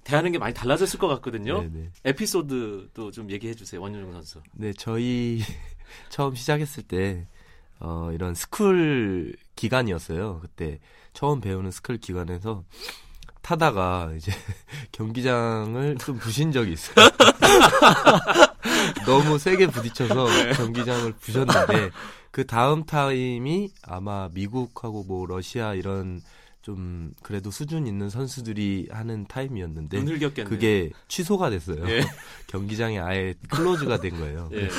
대하는 0.05 0.31
게 0.31 0.38
많이 0.38 0.53
달라졌을 0.53 1.00
것 1.00 1.07
같거든요. 1.07 1.63
네, 1.63 1.69
네. 1.74 1.89
에피소드도 2.05 3.12
좀 3.12 3.29
얘기해 3.31 3.55
주세요. 3.55 3.81
원윤종 3.81 4.13
선수. 4.13 4.39
네, 4.53 4.71
저희 4.71 5.41
처음 6.09 6.35
시작했을 6.35 6.83
때 6.83 7.27
어, 7.79 8.12
이런 8.13 8.35
school 8.35 9.35
기간이었어요. 9.55 10.39
그때 10.41 10.79
처음 11.13 11.41
배우는 11.41 11.71
school 11.71 11.97
기간에서 11.97 12.63
타다가 13.41 14.13
이제 14.15 14.31
경기장을 14.93 15.97
좀 15.97 16.19
부신 16.19 16.51
적이 16.51 16.74
있어요. 16.74 17.05
너무 19.05 19.39
세게 19.39 19.67
부딪혀서 19.67 20.53
경기장을 20.53 21.13
부셨는데 21.13 21.89
그 22.29 22.45
다음 22.45 22.85
타임이 22.85 23.71
아마 23.83 24.29
미국하고 24.31 25.03
뭐 25.03 25.25
러시아 25.25 25.74
이런 25.74 26.21
좀 26.65 27.13
그래도 27.22 27.51
수준 27.51 27.86
있는 27.86 28.10
선수들이 28.10 28.88
하는 28.89 29.27
타임이었는데. 29.27 30.00
그게 30.50 30.89
취소가 31.07 31.51
됐어요. 31.51 31.88
예. 31.88 32.01
경기장이 32.48 32.98
아예 32.98 33.36
클로즈가 33.51 34.00
된 34.00 34.19
거예요. 34.19 34.50
예. 34.51 34.62
그래서 34.62 34.75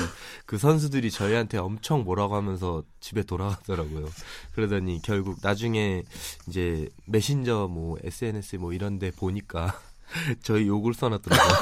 그 0.47 0.59
선수들이 0.59 1.13
저희한테 1.13 1.59
엄청 1.59 2.03
뭐라고 2.03 2.35
하면서 2.35 2.83
집에 2.99 3.23
돌아가더라고요. 3.23 4.09
그러더니 4.57 5.01
결국 5.01 5.39
나중에 5.43 6.03
이제 6.49 6.89
메신저 7.05 7.69
뭐 7.71 7.97
SNS 8.03 8.57
뭐 8.57 8.73
이런 8.73 8.99
데 8.99 9.13
보니까 9.13 9.81
저희 10.43 10.67
욕을 10.67 10.93
써놨더라고요. 10.93 11.53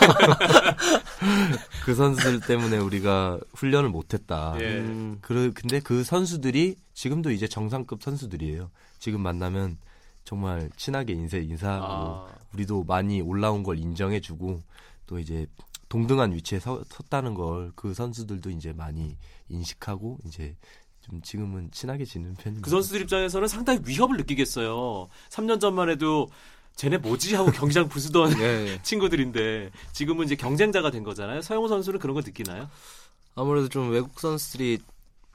그 1.85 1.95
선수들 1.95 2.41
때문에 2.41 2.79
우리가 2.79 3.41
훈련을 3.53 3.91
못했다. 3.91 4.57
예. 4.59 4.79
음, 4.79 5.19
그 5.21 5.53
근데 5.55 5.81
그 5.81 6.03
선수들이 6.03 6.77
지금도 6.95 7.31
이제 7.31 7.47
정상급 7.47 8.03
선수들이에요. 8.03 8.71
지금 8.99 9.21
만나면 9.21 9.77
정말 10.25 10.71
친하게 10.77 11.13
인사 11.13 11.37
인사하고 11.37 11.85
아, 11.87 12.27
우리도 12.55 12.85
많이 12.85 13.21
올라온 13.21 13.63
걸 13.63 13.79
인정해주고 13.79 14.63
또 15.07 15.19
이제 15.19 15.47
동등한 15.89 16.33
위치에 16.33 16.59
서, 16.59 16.83
섰다는 16.89 17.35
걸 17.35 17.73
그 17.77 17.95
선수들도 17.95 18.51
이제 18.51 18.73
많이 18.73 19.17
인식하고 19.49 20.19
이제 20.27 20.57
좀 21.03 21.21
지금은 21.21 21.71
친하게 21.71 22.05
지내는 22.05 22.35
편입니다. 22.35 22.65
그 22.65 22.71
선수들 22.71 23.03
입장에서는 23.03 23.47
상당히 23.47 23.81
위협을 23.85 24.17
느끼겠어요. 24.17 25.09
3년 25.29 25.61
전만 25.61 25.91
해도 25.91 26.29
쟤네 26.77 26.99
뭐지 26.99 27.35
하고 27.35 27.51
경기장 27.53 27.89
부수던 27.89 28.41
예. 28.41 28.81
친구들인데 28.83 29.71
지금은 29.93 30.25
이제 30.25 30.35
경쟁자가 30.35 30.91
된 30.91 31.05
거잖아요. 31.05 31.43
서영우 31.43 31.69
선수는 31.69 31.99
그런 32.01 32.15
거 32.15 32.23
느끼나요? 32.23 32.69
아무래도 33.35 33.69
좀 33.69 33.91
외국 33.91 34.19
선수들이 34.19 34.79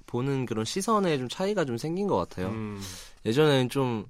보는 0.07 0.47
그런 0.47 0.65
시선에 0.65 1.17
좀 1.19 1.29
차이가 1.29 1.65
좀 1.65 1.77
생긴 1.77 2.07
것 2.07 2.17
같아요. 2.17 2.47
음, 2.49 2.81
예전에는 3.25 3.69
좀 3.69 4.07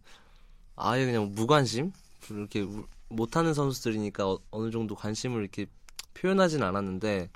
아예 0.80 1.06
그냥 1.06 1.32
무관심 1.34 1.92
이렇게 2.30 2.62
우- 2.62 2.86
못하는 3.10 3.54
선수들이니까 3.54 4.28
어, 4.30 4.40
어느 4.52 4.72
정도 4.72 4.96
관심을 4.96 5.42
이렇게 5.42 5.66
표현하진 6.14 6.64
않았는데 6.64 7.30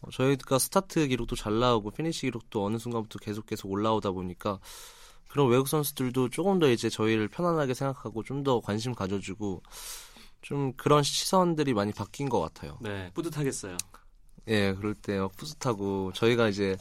어, 0.00 0.10
저희가 0.10 0.58
스타트 0.58 1.06
기록도 1.06 1.36
잘 1.36 1.58
나오고 1.58 1.90
피니시 1.92 2.22
기록도 2.22 2.64
어느 2.64 2.78
순간부터 2.78 3.18
계속 3.18 3.46
계속 3.46 3.70
올라오다 3.70 4.10
보니까 4.12 4.58
그런 5.28 5.48
외국 5.48 5.66
선수들도 5.68 6.28
조금 6.30 6.58
더 6.58 6.68
이제 6.70 6.88
저희를 6.90 7.28
편안하게 7.28 7.74
생각하고 7.74 8.22
좀 8.22 8.42
더 8.44 8.60
관심 8.60 8.94
가져주고 8.94 9.62
좀 10.42 10.72
그런 10.74 11.02
시선들이 11.02 11.72
많이 11.74 11.92
바뀐 11.92 12.28
것 12.28 12.40
같아요. 12.40 12.76
네, 12.80 13.10
뿌듯하겠어요. 13.14 13.76
예, 14.48 14.74
그럴 14.74 14.94
때 14.94 15.18
막 15.20 15.34
뿌듯하고 15.36 16.12
저희가 16.14 16.48
이제 16.48 16.76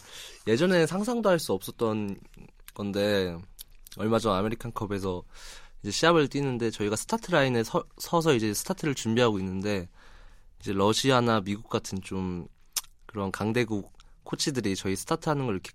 예전에 0.47 0.85
상상도 0.87 1.29
할 1.29 1.37
수 1.39 1.53
없었던 1.53 2.19
건데 2.73 3.37
얼마 3.97 4.17
전 4.19 4.33
아메리칸컵에서 4.35 5.23
이제 5.81 5.91
시합을 5.91 6.27
뛰는데 6.27 6.69
저희가 6.71 6.95
스타트 6.95 7.31
라인에 7.31 7.63
서, 7.63 7.83
서서 7.97 8.33
이제 8.33 8.53
스타트를 8.53 8.93
준비하고 8.95 9.39
있는데 9.39 9.89
이제 10.59 10.73
러시아나 10.73 11.41
미국 11.41 11.69
같은 11.69 12.01
좀 12.01 12.47
그런 13.07 13.31
강대국 13.31 13.91
코치들이 14.23 14.75
저희 14.75 14.95
스타트하는 14.95 15.45
걸 15.45 15.55
이렇게 15.55 15.71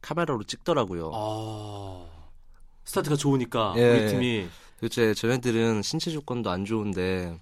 카메라로 0.00 0.44
찍더라고요. 0.44 1.10
아, 1.14 2.06
스타트가 2.84 3.16
좋으니까 3.16 3.74
예, 3.76 3.90
우리 3.90 4.08
팀이 4.08 4.48
도대체 4.80 5.12
쟤네들은 5.12 5.82
신체 5.82 6.10
조건도 6.10 6.50
안 6.50 6.64
좋은데 6.64 7.38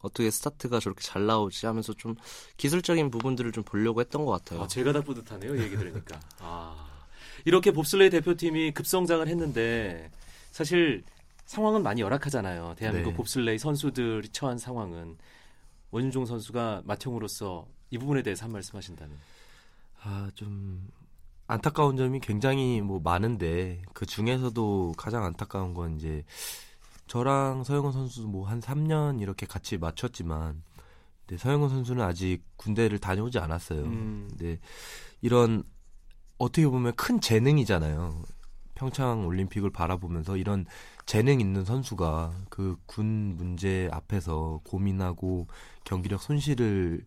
어떻게 0.00 0.30
스타트가 0.30 0.80
저렇게 0.80 1.00
잘 1.02 1.24
나오지 1.24 1.64
하면서 1.64 1.94
좀 1.94 2.14
기술적인 2.58 3.10
부분들을 3.10 3.52
좀 3.52 3.64
보려고 3.64 4.00
했던 4.00 4.26
것 4.26 4.32
같아요. 4.32 4.62
아, 4.62 4.68
제가 4.68 4.92
다 4.92 5.00
뿌듯하네요. 5.00 5.58
얘기 5.58 5.78
들으니까. 5.78 6.20
아, 6.40 6.86
이렇게 7.46 7.72
봅슬레이 7.72 8.10
대표팀이 8.10 8.72
급성장을 8.72 9.26
했는데 9.26 10.10
사실 10.50 11.02
상황은 11.44 11.82
많이 11.82 12.00
열악하잖아요. 12.00 12.74
대한민국 12.76 13.10
네. 13.10 13.16
봅슬레이 13.16 13.58
선수들이 13.58 14.28
처한 14.30 14.58
상황은 14.58 15.16
원윤종 15.90 16.26
선수가 16.26 16.82
맏형으로서 16.84 17.66
이 17.90 17.98
부분에 17.98 18.22
대해서 18.22 18.44
한 18.44 18.52
말씀 18.52 18.76
하신다면. 18.76 19.16
아, 20.02 20.30
좀 20.34 20.88
안타까운 21.46 21.96
점이 21.96 22.20
굉장히 22.20 22.80
뭐 22.80 23.00
많은데 23.00 23.82
그 23.92 24.06
중에서도 24.06 24.94
가장 24.96 25.24
안타까운 25.24 25.74
건 25.74 25.96
이제 25.96 26.24
저랑 27.06 27.64
서영원 27.64 27.92
선수도 27.92 28.28
뭐한 28.28 28.60
3년 28.60 29.20
이렇게 29.20 29.46
같이 29.46 29.76
맞췄지만 29.76 30.62
근데 31.26 31.38
서영원 31.38 31.70
선수는 31.70 32.02
아직 32.02 32.42
군대를 32.56 32.98
다녀오지 32.98 33.38
않았어요. 33.38 33.82
음, 33.82 34.26
근데 34.30 34.58
이런 35.20 35.64
어떻게 36.38 36.66
보면 36.66 36.94
큰 36.96 37.20
재능이잖아요. 37.20 38.22
평창 38.74 39.26
올림픽을 39.26 39.70
바라보면서 39.70 40.36
이런 40.36 40.66
재능 41.06 41.40
있는 41.40 41.64
선수가 41.64 42.34
그 42.50 42.76
군 42.86 43.36
문제 43.36 43.88
앞에서 43.92 44.60
고민하고 44.64 45.46
경기력 45.84 46.20
손실을 46.20 47.04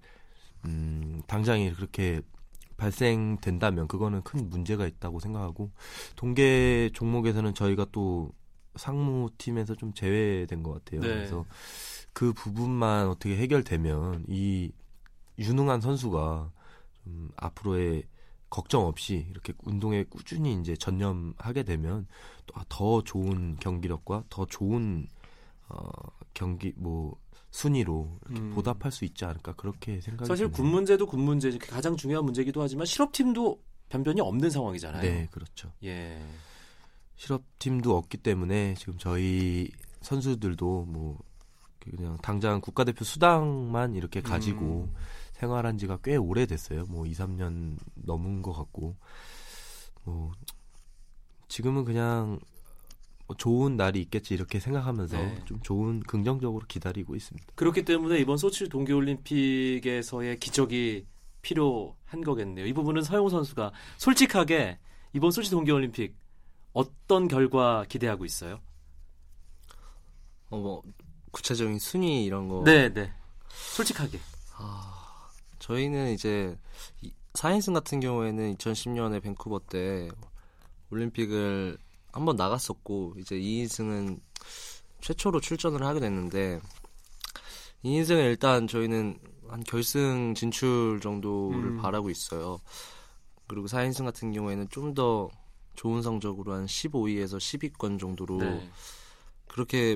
음, 0.65 1.21
당장에 1.27 1.71
그렇게 1.71 2.21
발생된다면 2.77 3.87
그거는 3.87 4.21
큰 4.23 4.49
문제가 4.49 4.85
있다고 4.87 5.19
생각하고 5.19 5.71
동계 6.15 6.91
종목에서는 6.93 7.53
저희가 7.53 7.87
또 7.91 8.31
상무팀에서 8.75 9.75
좀 9.75 9.93
제외된 9.93 10.61
것 10.63 10.73
같아요. 10.73 11.01
네. 11.01 11.07
그래서 11.07 11.45
그 12.13 12.33
부분만 12.33 13.07
어떻게 13.07 13.35
해결되면 13.37 14.25
이 14.29 14.71
유능한 15.39 15.81
선수가 15.81 16.51
좀 17.03 17.29
앞으로의 17.37 18.03
걱정 18.49 18.85
없이 18.85 19.27
이렇게 19.29 19.53
운동에 19.63 20.03
꾸준히 20.03 20.53
이제 20.59 20.75
전념하게 20.75 21.63
되면 21.63 22.07
또더 22.45 23.03
좋은 23.03 23.57
경기력과 23.57 24.23
더 24.29 24.45
좋은 24.45 25.07
어, 25.69 25.89
경기 26.33 26.73
뭐 26.77 27.17
순위로 27.51 28.19
이렇게 28.25 28.41
음. 28.41 28.51
보답할 28.53 28.91
수 28.91 29.05
있지 29.05 29.25
않을까 29.25 29.53
그렇게 29.53 29.99
생각이 29.99 30.27
사실. 30.27 30.49
군 30.49 30.67
문제도 30.67 31.05
군 31.05 31.21
문제 31.21 31.57
가장 31.57 31.97
중요한 31.97 32.23
문제이기도 32.25 32.61
하지만 32.61 32.85
실업팀도 32.85 33.59
변변이 33.89 34.21
없는 34.21 34.49
상황이잖아요. 34.49 35.01
네 35.01 35.27
그렇죠. 35.31 35.71
예. 35.83 36.21
실업팀도 37.15 37.97
없기 37.97 38.17
때문에 38.17 38.75
지금 38.75 38.97
저희 38.97 39.69
선수들도 40.01 40.85
뭐 40.87 41.17
그냥 41.79 42.17
당장 42.21 42.61
국가대표 42.61 43.03
수당만 43.03 43.95
이렇게 43.95 44.21
가지고 44.21 44.89
음. 44.89 44.95
생활한 45.39 45.77
지가 45.77 45.99
꽤 46.03 46.15
오래됐어요. 46.15 46.85
뭐 46.87 47.05
2, 47.05 47.13
3년 47.13 47.77
넘은 47.95 48.41
것 48.41 48.53
같고 48.53 48.95
뭐 50.03 50.31
지금은 51.47 51.85
그냥 51.85 52.39
뭐 53.27 53.35
좋은 53.35 53.75
날이 53.77 54.01
있겠지 54.01 54.33
이렇게 54.33 54.59
생각하면서 54.59 55.17
네. 55.17 55.41
좀 55.45 55.59
좋은 55.61 55.99
긍정적으로 56.01 56.65
기다리고 56.67 57.15
있습니다. 57.15 57.47
그렇기 57.55 57.83
때문에 57.83 58.19
이번 58.19 58.37
소치 58.37 58.67
동계올림픽에서의 58.69 60.37
기적이 60.39 61.05
필요한 61.41 62.23
거겠네요. 62.23 62.65
이 62.65 62.73
부분은 62.73 63.03
서영우 63.03 63.29
선수가 63.29 63.71
솔직하게 63.97 64.79
이번 65.13 65.31
소치 65.31 65.51
동계올림픽 65.51 66.15
어떤 66.73 67.27
결과 67.27 67.85
기대하고 67.87 68.25
있어요? 68.25 68.59
어, 70.49 70.57
뭐 70.57 70.81
구체적인 71.31 71.79
순위 71.79 72.25
이런 72.25 72.47
거. 72.47 72.63
네, 72.63 72.93
네. 72.93 73.11
솔직하게. 73.49 74.19
아, 74.55 75.06
저희는 75.59 76.11
이제 76.13 76.57
4인승 77.33 77.73
같은 77.73 77.99
경우에는 77.99 78.55
2010년에 78.55 79.21
밴쿠버 79.21 79.59
때 79.69 80.09
올림픽을 80.91 81.77
한번 82.11 82.35
나갔었고 82.35 83.15
이제 83.17 83.35
2인승은 83.35 84.19
최초로 85.01 85.39
출전을 85.39 85.83
하게 85.83 85.99
됐는데 85.99 86.59
2인승은 87.83 88.25
일단 88.25 88.67
저희는 88.67 89.19
한 89.47 89.63
결승 89.63 90.33
진출 90.33 90.99
정도를 91.01 91.71
음. 91.71 91.77
바라고 91.77 92.09
있어요. 92.09 92.59
그리고 93.47 93.67
4인승 93.67 94.03
같은 94.05 94.31
경우에는 94.31 94.69
좀 94.69 94.93
더 94.93 95.29
좋은 95.77 96.01
성적으로 96.01 96.53
한 96.53 96.65
15위에서 96.65 97.37
10위권 97.37 97.99
정도로 97.99 98.39
네. 98.39 98.69
그렇게 99.47 99.95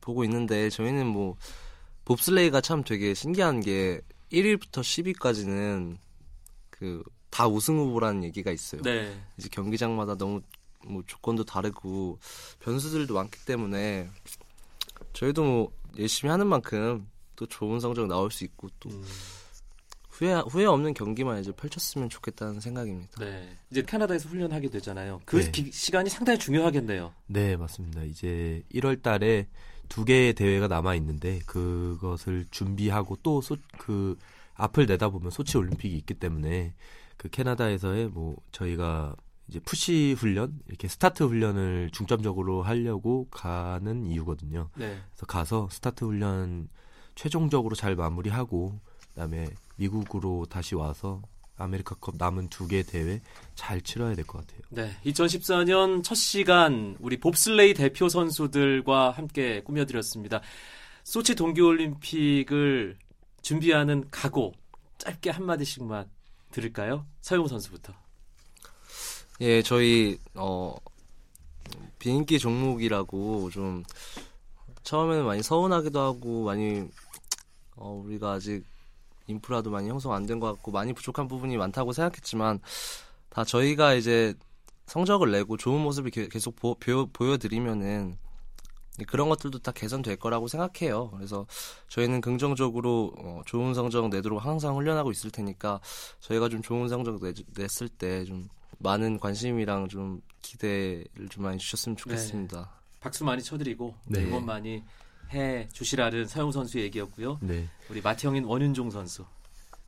보고 0.00 0.24
있는데 0.24 0.68
저희는 0.68 1.06
뭐 1.06 1.36
봅슬레이가 2.04 2.60
참 2.60 2.82
되게 2.84 3.14
신기한 3.14 3.60
게 3.60 4.00
1위부터 4.32 4.80
10위까지는 4.82 5.96
그 6.70 7.02
다 7.30 7.46
우승 7.46 7.78
후보라는 7.78 8.24
얘기가 8.24 8.50
있어요. 8.50 8.82
네. 8.82 9.16
이제 9.38 9.48
경기장마다 9.52 10.16
너무 10.16 10.40
뭐 10.84 11.00
조건도 11.06 11.44
다르고 11.44 12.18
변수들도 12.58 13.14
많기 13.14 13.44
때문에 13.44 14.10
저희도 15.12 15.44
뭐 15.44 15.72
열심히 15.96 16.28
하는 16.32 16.48
만큼 16.48 17.08
또 17.36 17.46
좋은 17.46 17.78
성적 17.78 18.08
나올 18.08 18.32
수 18.32 18.42
있고 18.42 18.68
또 18.80 18.90
음, 18.90 19.04
후회 20.08 20.34
후회 20.50 20.64
없는 20.66 20.92
경기만 20.92 21.40
이제 21.40 21.52
펼쳤으면 21.52 22.08
좋겠다는 22.10 22.58
생각입니다. 22.60 23.24
네. 23.24 23.56
이제 23.70 23.82
캐나다에서 23.82 24.28
훈련하게 24.28 24.68
되잖아요. 24.68 25.20
그 25.24 25.36
네. 25.36 25.50
기- 25.52 25.70
시간이 25.72 26.10
상당히 26.10 26.36
중요하겠네요. 26.40 27.14
네, 27.28 27.56
맞습니다. 27.56 28.02
이제 28.02 28.64
1월 28.74 29.00
달에 29.00 29.46
두 29.90 30.06
개의 30.06 30.32
대회가 30.32 30.68
남아 30.68 30.94
있는데 30.94 31.40
그것을 31.40 32.46
준비하고 32.50 33.16
또 33.16 33.42
그 33.76 34.16
앞을 34.54 34.86
내다보면 34.86 35.30
소치 35.30 35.56
올림픽이 35.56 35.96
있기 35.98 36.14
때문에 36.14 36.74
그 37.16 37.28
캐나다에서의 37.28 38.08
뭐 38.08 38.36
저희가 38.52 39.16
이제 39.48 39.58
푸시 39.60 40.14
훈련 40.16 40.60
이렇게 40.68 40.86
스타트 40.86 41.24
훈련을 41.24 41.90
중점적으로 41.92 42.62
하려고 42.62 43.26
가는 43.30 44.06
이유거든요. 44.06 44.68
네. 44.76 44.98
그래서 45.10 45.26
가서 45.26 45.68
스타트 45.70 46.04
훈련 46.04 46.68
최종적으로 47.14 47.74
잘 47.74 47.96
마무리하고 47.96 48.78
그다음에 49.08 49.48
미국으로 49.76 50.46
다시 50.48 50.74
와서 50.74 51.20
아메리카컵 51.60 52.16
남은 52.18 52.48
두 52.48 52.66
개 52.68 52.82
대회 52.82 53.20
잘 53.54 53.80
치러야 53.80 54.14
될 54.14 54.24
것 54.24 54.38
같아요. 54.46 54.60
네. 54.70 54.96
2014년 55.06 56.02
첫 56.02 56.14
시간 56.14 56.96
우리 57.00 57.18
봅슬레이 57.18 57.74
대표 57.74 58.08
선수들과 58.08 59.10
함께 59.10 59.62
꾸며드렸습니다. 59.62 60.40
소치 61.04 61.34
동계올림픽을 61.34 62.96
준비하는 63.42 64.06
각오 64.10 64.52
짧게 64.98 65.30
한 65.30 65.44
마디씩만 65.46 66.08
들을까요? 66.52 67.06
서영우 67.20 67.48
선수부터. 67.48 67.92
예, 69.40 69.62
저희 69.62 70.18
어 70.34 70.76
비인기 71.98 72.38
종목이라고 72.38 73.50
좀 73.50 73.82
처음에는 74.82 75.24
많이 75.24 75.42
서운하기도 75.42 75.98
하고 76.00 76.44
많이 76.44 76.86
어 77.76 78.02
우리가 78.04 78.32
아직 78.32 78.64
인프라도 79.30 79.70
많이 79.70 79.88
형성 79.88 80.12
안 80.12 80.26
된 80.26 80.38
것 80.40 80.46
같고 80.52 80.70
많이 80.70 80.92
부족한 80.92 81.28
부분이 81.28 81.56
많다고 81.56 81.92
생각했지만 81.92 82.60
다 83.30 83.44
저희가 83.44 83.94
이제 83.94 84.34
성적을 84.86 85.30
내고 85.30 85.56
좋은 85.56 85.80
모습을 85.80 86.10
게- 86.10 86.28
계속 86.28 86.56
보, 86.56 86.76
여 86.88 87.36
드리면은 87.38 88.18
그런 89.06 89.28
것들도 89.30 89.60
다 89.60 89.72
개선될 89.72 90.16
거라고 90.16 90.46
생각해요. 90.48 91.10
그래서 91.10 91.46
저희는 91.88 92.20
긍정적으로 92.20 93.12
어, 93.18 93.40
좋은 93.46 93.72
성적 93.72 94.08
내도록 94.10 94.44
항상 94.44 94.76
훈련하고 94.76 95.10
있을 95.10 95.30
테니까 95.30 95.80
저희가 96.20 96.48
좀 96.50 96.60
좋은 96.60 96.88
성적 96.88 97.18
내, 97.22 97.32
냈을 97.56 97.88
때 97.88 98.24
좀 98.24 98.48
많은 98.78 99.18
관심이랑 99.20 99.88
좀 99.88 100.20
기대를 100.42 101.28
좀 101.30 101.44
많이 101.44 101.56
주셨으면 101.58 101.96
좋겠습니다. 101.96 102.70
박수 103.00 103.24
많이 103.24 103.42
쳐드리고 103.42 103.94
네. 104.06 104.24
응원 104.24 104.44
많이 104.44 104.82
해 105.32 105.68
주시라는 105.72 106.26
서영우 106.26 106.52
선수의 106.52 106.84
얘기였고요. 106.84 107.38
네. 107.40 107.68
우리 107.88 108.00
마티형인 108.00 108.44
원윤종 108.44 108.90
선수. 108.90 109.24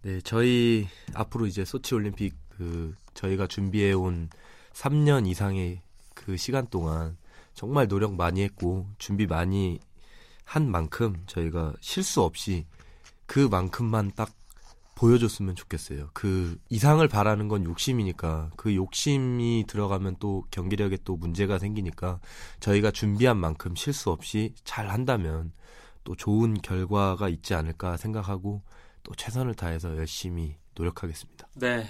네, 0.02 0.20
저희 0.22 0.88
앞으로 1.14 1.46
이제 1.46 1.64
소치 1.64 1.94
올림픽 1.94 2.34
그 2.48 2.94
저희가 3.14 3.46
준비해 3.46 3.92
온 3.92 4.28
3년 4.72 5.26
이상의 5.26 5.82
그 6.14 6.36
시간 6.36 6.66
동안 6.68 7.16
정말 7.54 7.88
노력 7.88 8.14
많이 8.14 8.42
했고 8.42 8.86
준비 8.98 9.26
많이 9.26 9.78
한 10.44 10.70
만큼 10.70 11.22
저희가 11.26 11.74
실수 11.80 12.22
없이 12.22 12.66
그만큼만 13.26 14.12
딱 14.16 14.32
보여줬으면 15.02 15.56
좋겠어요. 15.56 16.10
그 16.12 16.56
이상을 16.68 17.06
바라는 17.08 17.48
건 17.48 17.64
욕심이니까 17.64 18.50
그 18.56 18.76
욕심이 18.76 19.64
들어가면 19.66 20.16
또 20.20 20.44
경기력에 20.52 20.98
또 21.04 21.16
문제가 21.16 21.58
생기니까 21.58 22.20
저희가 22.60 22.92
준비한 22.92 23.36
만큼 23.36 23.74
실수 23.74 24.10
없이 24.10 24.54
잘 24.62 24.88
한다면 24.88 25.52
또 26.04 26.14
좋은 26.14 26.54
결과가 26.54 27.28
있지 27.28 27.52
않을까 27.54 27.96
생각하고 27.96 28.62
또 29.02 29.12
최선을 29.16 29.54
다해서 29.54 29.96
열심히 29.96 30.54
노력하겠습니다. 30.76 31.48
네. 31.56 31.84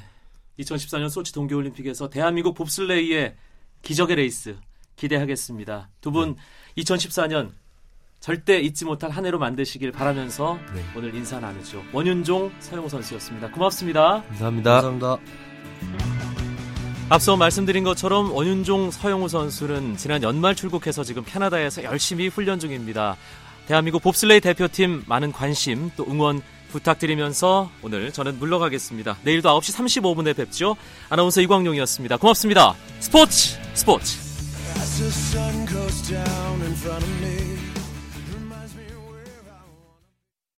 2014년 0.58 1.10
소치 1.10 1.34
동계올림픽에서 1.34 2.08
대한민국 2.08 2.54
봅슬레이의 2.54 3.36
기적의 3.82 4.16
레이스 4.16 4.56
기대하겠습니다. 4.96 5.90
두분 6.00 6.36
2014년 6.78 7.52
절대 8.22 8.60
잊지 8.60 8.84
못할 8.84 9.10
한 9.10 9.26
해로 9.26 9.40
만드시길 9.40 9.90
바라면서 9.90 10.56
네. 10.72 10.84
오늘 10.96 11.12
인사 11.12 11.40
나누죠. 11.40 11.82
원윤종, 11.92 12.52
서영우 12.60 12.88
선수였습니다. 12.88 13.50
고맙습니다. 13.50 14.22
감사합니다. 14.28 14.80
감사합니다. 14.80 15.18
앞서 17.08 17.36
말씀드린 17.36 17.82
것처럼 17.82 18.32
원윤종, 18.32 18.92
서영우 18.92 19.28
선수는 19.28 19.96
지난 19.96 20.22
연말 20.22 20.54
출국해서 20.54 21.02
지금 21.02 21.24
캐나다에서 21.26 21.82
열심히 21.82 22.28
훈련 22.28 22.60
중입니다. 22.60 23.16
대한민국 23.66 24.00
봅슬레이 24.02 24.40
대표팀 24.40 25.02
많은 25.06 25.32
관심 25.32 25.90
또 25.96 26.06
응원 26.08 26.42
부탁드리면서 26.70 27.72
오늘 27.82 28.12
저는 28.12 28.38
물러가겠습니다. 28.38 29.18
내일도 29.24 29.48
9시 29.48 29.76
35분에 29.76 30.36
뵙죠. 30.36 30.76
아나운서 31.08 31.40
이광용이었습니다. 31.40 32.18
고맙습니다. 32.18 32.76
스포츠 33.00 33.58
스포츠. 33.74 34.16